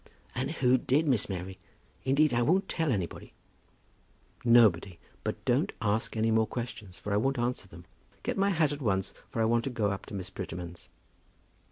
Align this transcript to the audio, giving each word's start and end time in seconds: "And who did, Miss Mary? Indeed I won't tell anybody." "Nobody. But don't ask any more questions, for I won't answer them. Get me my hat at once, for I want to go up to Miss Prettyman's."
"And 0.33 0.49
who 0.49 0.79
did, 0.79 1.05
Miss 1.07 1.29
Mary? 1.29 1.59
Indeed 2.05 2.33
I 2.33 2.41
won't 2.41 2.67
tell 2.67 2.91
anybody." 2.91 3.33
"Nobody. 4.43 4.97
But 5.23 5.45
don't 5.45 5.71
ask 5.79 6.17
any 6.17 6.31
more 6.31 6.47
questions, 6.47 6.97
for 6.97 7.13
I 7.13 7.17
won't 7.17 7.37
answer 7.37 7.67
them. 7.67 7.85
Get 8.23 8.35
me 8.35 8.41
my 8.41 8.49
hat 8.49 8.71
at 8.71 8.81
once, 8.81 9.13
for 9.29 9.43
I 9.43 9.45
want 9.45 9.63
to 9.65 9.69
go 9.69 9.91
up 9.91 10.07
to 10.07 10.15
Miss 10.15 10.31
Prettyman's." 10.31 10.89